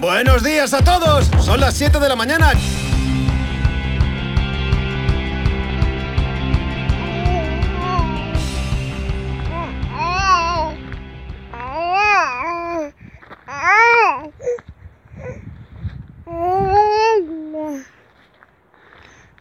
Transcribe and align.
Buenos 0.00 0.42
días 0.42 0.72
a 0.72 0.82
todos. 0.82 1.26
Son 1.44 1.60
las 1.60 1.74
7 1.76 2.00
de 2.00 2.08
la 2.08 2.16
mañana. 2.16 2.52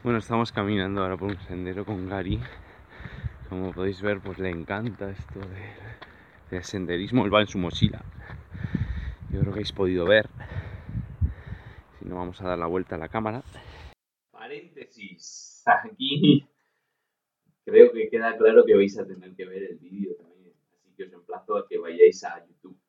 Bueno, 0.03 0.19
estamos 0.19 0.51
caminando 0.51 1.01
ahora 1.01 1.15
por 1.15 1.29
un 1.29 1.39
sendero 1.47 1.85
con 1.85 2.09
Gary. 2.09 2.41
Como 3.47 3.71
podéis 3.71 4.01
ver, 4.01 4.19
pues 4.19 4.37
le 4.39 4.49
encanta 4.49 5.09
esto 5.09 5.39
de, 5.39 6.51
del 6.51 6.65
senderismo. 6.65 7.23
Él 7.23 7.33
va 7.33 7.39
en 7.39 7.47
su 7.47 7.57
mochila. 7.57 8.03
Yo 9.31 9.39
creo 9.39 9.53
que 9.53 9.59
habéis 9.59 9.71
podido 9.71 10.05
ver. 10.05 10.27
Si 11.99 12.05
no, 12.05 12.15
vamos 12.15 12.41
a 12.41 12.47
dar 12.47 12.57
la 12.57 12.65
vuelta 12.65 12.95
a 12.95 12.97
la 12.97 13.09
cámara. 13.09 13.43
Paréntesis. 14.31 15.63
Aquí 15.65 16.47
creo 17.63 17.91
que 17.91 18.09
queda 18.09 18.35
claro 18.37 18.63
que 18.65 18.75
vais 18.75 18.97
a 18.97 19.05
tener 19.05 19.35
que 19.35 19.45
ver 19.45 19.63
el 19.63 19.77
vídeo 19.77 20.15
también. 20.15 20.55
Así 20.73 20.93
que 20.95 21.03
os 21.03 21.13
emplazo 21.13 21.57
a 21.57 21.67
que 21.67 21.77
vayáis 21.77 22.23
a 22.23 22.43
YouTube. 22.43 22.79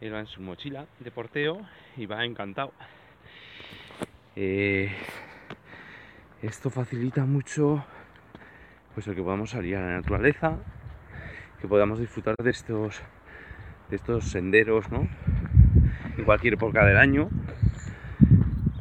Él 0.00 0.14
va 0.14 0.20
en 0.20 0.26
su 0.26 0.40
mochila 0.40 0.86
de 1.00 1.10
porteo 1.10 1.66
y 1.96 2.06
va 2.06 2.24
encantado. 2.24 2.72
Eh, 4.36 4.88
esto 6.42 6.70
facilita 6.70 7.24
mucho 7.24 7.84
pues 8.94 9.06
el 9.08 9.14
que 9.14 9.22
podamos 9.22 9.50
salir 9.50 9.76
a 9.76 9.80
la 9.80 9.96
naturaleza, 9.96 10.58
que 11.60 11.68
podamos 11.68 11.98
disfrutar 11.98 12.34
de 12.42 12.50
estos 12.50 13.00
de 13.90 13.96
estos 13.96 14.30
senderos, 14.30 14.90
¿no? 14.90 15.08
En 16.16 16.24
cualquier 16.24 16.54
época 16.54 16.84
del 16.84 16.96
año. 16.96 17.28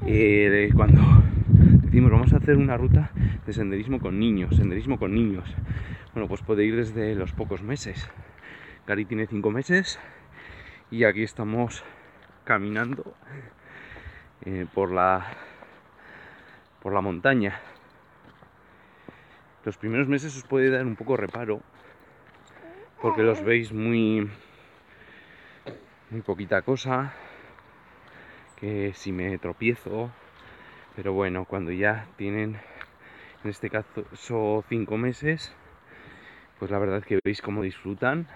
Eh, 0.05 0.69
cuando 0.75 1.02
decimos 1.83 2.11
vamos 2.11 2.33
a 2.33 2.38
hacer 2.38 2.55
una 2.55 2.77
ruta 2.77 3.11
de 3.45 3.53
senderismo 3.53 4.00
con 4.00 4.19
niños, 4.19 4.55
senderismo 4.55 4.97
con 4.97 5.13
niños. 5.13 5.53
Bueno, 6.13 6.27
pues 6.27 6.41
puede 6.41 6.63
ir 6.63 6.75
desde 6.75 7.16
los 7.16 7.33
pocos 7.33 7.61
meses. 7.61 8.09
Gary 8.88 9.05
tiene 9.05 9.27
cinco 9.27 9.52
meses 9.52 10.00
y 10.91 11.03
aquí 11.03 11.23
estamos 11.23 11.83
caminando 12.44 13.13
eh, 14.45 14.66
por 14.73 14.91
la 14.91 15.25
por 16.81 16.94
la 16.94 17.02
montaña 17.02 17.59
los 19.66 19.77
primeros 19.77 20.07
meses 20.07 20.35
os 20.35 20.44
puede 20.44 20.69
dar 20.69 20.85
un 20.85 20.95
poco 20.95 21.17
reparo 21.17 21.61
porque 23.02 23.23
los 23.23 23.44
veis 23.44 23.72
muy 23.72 24.30
muy 26.09 26.22
poquita 26.22 26.61
cosa 26.61 27.14
que 28.59 28.94
si 28.94 29.11
me 29.11 29.38
tropiezo 29.38 30.11
pero 30.95 31.14
bueno 31.14 31.45
cuando 31.45 31.72
ya 31.72 32.08
tienen 32.17 32.58
en 33.44 33.50
este 33.50 33.69
caso 33.69 34.64
cinco 34.69 34.97
meses 34.97 35.53
pues 36.59 36.72
la 36.72 36.80
verdad 36.80 37.00
es 37.00 37.06
que 37.06 37.19
veis 37.23 37.41
cómo 37.41 37.64
disfrutan 37.64 38.28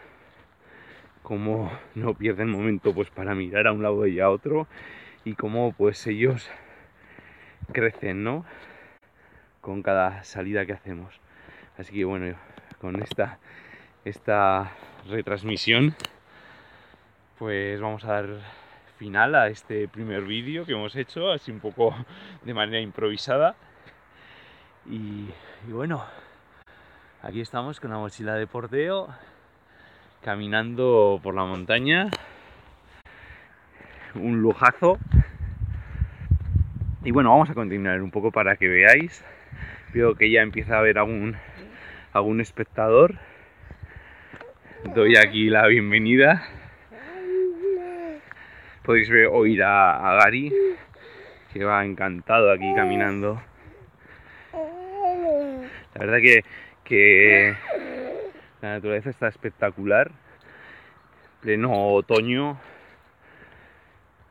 cómo 1.23 1.71
no 1.95 2.13
pierden 2.13 2.49
momento 2.49 2.93
pues 2.93 3.09
para 3.09 3.33
mirar 3.33 3.67
a 3.67 3.71
un 3.71 3.81
lado 3.81 4.05
y 4.07 4.19
a 4.19 4.29
otro 4.29 4.67
y 5.25 5.35
cómo 5.35 5.73
pues 5.73 6.05
ellos 6.07 6.49
crecen, 7.71 8.23
¿no? 8.23 8.45
Con 9.61 9.81
cada 9.81 10.23
salida 10.23 10.65
que 10.65 10.73
hacemos. 10.73 11.19
Así 11.77 11.93
que 11.93 12.05
bueno, 12.05 12.35
con 12.79 13.01
esta 13.01 13.39
esta 14.05 14.71
retransmisión 15.09 15.95
pues 17.43 17.81
vamos 17.81 18.05
a 18.05 18.13
dar 18.13 18.25
final 18.97 19.35
a 19.35 19.49
este 19.49 19.89
primer 19.89 20.21
vídeo 20.21 20.65
que 20.65 20.71
hemos 20.71 20.95
hecho, 20.95 21.29
así 21.29 21.51
un 21.51 21.59
poco 21.59 21.93
de 22.43 22.53
manera 22.53 22.79
improvisada. 22.79 23.55
Y, 24.85 25.27
bueno, 25.67 26.05
aquí 27.21 27.41
estamos 27.41 27.81
con 27.81 27.91
la 27.91 27.97
mochila 27.97 28.35
de 28.35 28.47
porteo 28.47 29.09
caminando 30.21 31.19
por 31.21 31.35
la 31.35 31.43
montaña. 31.43 32.11
Un 34.15 34.41
lujazo. 34.41 34.99
Y 37.03 37.11
bueno, 37.11 37.31
vamos 37.31 37.49
a 37.49 37.53
continuar 37.53 38.01
un 38.01 38.11
poco 38.11 38.31
para 38.31 38.55
que 38.55 38.69
veáis. 38.69 39.25
Veo 39.93 40.15
que 40.15 40.31
ya 40.31 40.41
empieza 40.41 40.75
a 40.75 40.79
haber 40.79 40.97
algún, 40.97 41.35
algún 42.13 42.39
espectador. 42.39 43.15
Doy 44.91 45.15
aquí 45.15 45.49
la 45.49 45.65
bienvenida. 45.67 46.43
Podéis 48.83 49.09
ver, 49.09 49.27
oír 49.27 49.63
a, 49.63 50.11
a 50.11 50.15
Gary, 50.15 50.53
que 51.51 51.63
va 51.63 51.85
encantado 51.85 52.51
aquí 52.51 52.71
caminando. 52.75 53.41
La 55.95 55.99
verdad 55.99 56.17
que, 56.17 56.43
que 56.83 57.55
la 58.61 58.73
naturaleza 58.73 59.09
está 59.09 59.29
espectacular. 59.29 60.11
Pleno 61.41 61.93
otoño. 61.93 62.59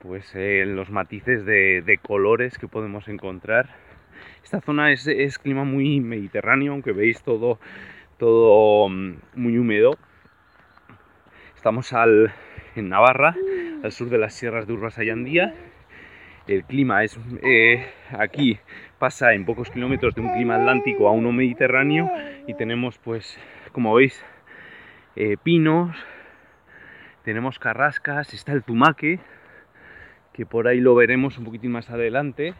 Pues 0.00 0.30
eh, 0.34 0.64
los 0.66 0.90
matices 0.90 1.46
de, 1.46 1.82
de, 1.82 1.96
colores 1.96 2.58
que 2.58 2.68
podemos 2.68 3.08
encontrar. 3.08 3.70
Esta 4.44 4.60
zona 4.60 4.92
es, 4.92 5.06
es, 5.08 5.38
clima 5.38 5.64
muy 5.64 6.00
mediterráneo, 6.00 6.72
aunque 6.72 6.92
veis 6.92 7.22
todo, 7.22 7.58
todo 8.18 8.88
mm, 8.90 9.16
muy 9.34 9.58
húmedo. 9.58 9.98
Estamos 11.62 11.94
en 12.74 12.88
Navarra, 12.88 13.36
al 13.84 13.92
sur 13.92 14.10
de 14.10 14.18
las 14.18 14.34
sierras 14.34 14.66
de 14.66 14.72
Urbasa 14.72 15.04
y 15.04 15.10
Andía. 15.10 15.54
El 16.48 16.64
clima 16.64 17.04
es 17.04 17.16
eh, 17.44 17.86
aquí 18.18 18.58
pasa 18.98 19.32
en 19.32 19.44
pocos 19.44 19.70
kilómetros 19.70 20.12
de 20.16 20.22
un 20.22 20.32
clima 20.32 20.56
atlántico 20.56 21.06
a 21.06 21.12
uno 21.12 21.30
mediterráneo 21.30 22.10
y 22.48 22.54
tenemos 22.54 22.98
pues 22.98 23.38
como 23.70 23.94
veis, 23.94 24.24
eh, 25.14 25.36
pinos, 25.40 25.96
tenemos 27.22 27.60
carrascas, 27.60 28.34
está 28.34 28.50
el 28.50 28.64
tumaque, 28.64 29.20
que 30.32 30.44
por 30.44 30.66
ahí 30.66 30.80
lo 30.80 30.96
veremos 30.96 31.38
un 31.38 31.44
poquitín 31.44 31.70
más 31.70 31.90
adelante, 31.90 32.54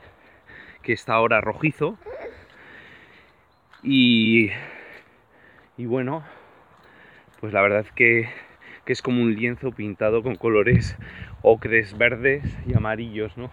que 0.82 0.92
está 0.92 1.14
ahora 1.14 1.40
rojizo. 1.40 1.98
Y, 3.82 4.52
y 5.76 5.86
bueno, 5.86 6.22
pues 7.40 7.52
la 7.52 7.62
verdad 7.62 7.80
es 7.80 7.90
que, 7.90 8.28
que, 8.84 8.92
es 8.92 9.02
como 9.02 9.22
un 9.22 9.34
lienzo 9.34 9.72
pintado 9.72 10.22
con 10.22 10.36
colores 10.36 10.96
ocres, 11.42 11.96
verdes 11.96 12.42
y 12.66 12.76
amarillos, 12.76 13.36
¿no? 13.36 13.50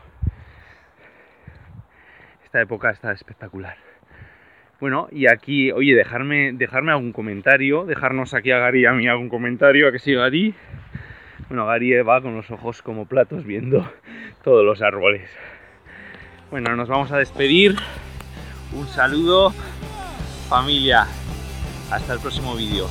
Esta 2.44 2.62
época 2.62 2.90
está 2.90 3.12
espectacular. 3.12 3.78
Bueno, 4.80 5.08
y 5.12 5.28
aquí, 5.28 5.72
oye, 5.72 5.94
dejarme, 5.94 6.54
dejarme 6.54 6.92
algún 6.92 7.12
comentario, 7.12 7.86
dejarnos 7.86 8.34
aquí 8.34 8.52
a 8.52 8.60
Gary 8.60 8.82
y 8.82 8.86
a 8.86 8.94
mí 8.94 9.08
algún 9.08 9.30
comentario, 9.30 9.88
a 9.88 9.92
que 9.92 10.00
sí, 10.00 10.14
Gary. 10.14 10.56
Bueno, 11.50 11.66
Gary 11.66 12.02
va 12.02 12.22
con 12.22 12.36
los 12.36 12.50
ojos 12.52 12.82
como 12.82 13.06
platos 13.06 13.44
viendo 13.44 13.92
todos 14.44 14.66
los 14.66 14.82
árboles. 14.82 15.30
Bueno, 16.50 16.76
nos 16.76 16.88
vamos 16.88 17.12
a 17.12 17.18
despedir. 17.18 17.76
Un 18.74 18.88
saludo, 18.88 19.52
familia. 20.48 21.06
Hasta 21.92 22.14
el 22.14 22.20
próximo 22.20 22.56
vídeo. 22.56 22.88